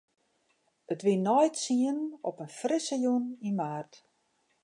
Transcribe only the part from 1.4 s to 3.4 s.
tsienen op in frisse jûn